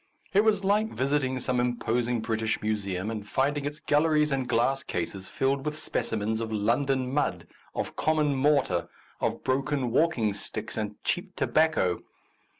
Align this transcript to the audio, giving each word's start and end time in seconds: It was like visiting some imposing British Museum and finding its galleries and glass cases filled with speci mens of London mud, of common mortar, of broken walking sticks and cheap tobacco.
It 0.33 0.43
was 0.43 0.63
like 0.63 0.89
visiting 0.91 1.37
some 1.37 1.59
imposing 1.59 2.21
British 2.21 2.59
Museum 2.63 3.11
and 3.11 3.27
finding 3.27 3.65
its 3.65 3.79
galleries 3.79 4.31
and 4.31 4.49
glass 4.49 4.81
cases 4.81 5.27
filled 5.29 5.63
with 5.63 5.75
speci 5.75 6.17
mens 6.17 6.41
of 6.41 6.51
London 6.51 7.13
mud, 7.13 7.45
of 7.75 7.95
common 7.95 8.33
mortar, 8.33 8.89
of 9.19 9.43
broken 9.43 9.91
walking 9.91 10.33
sticks 10.33 10.75
and 10.75 10.95
cheap 11.03 11.35
tobacco. 11.35 12.01